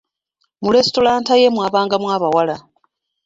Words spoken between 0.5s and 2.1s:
Mu lesitulanta ye mwabangamu